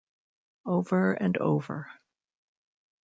[0.65, 1.87] Over and over.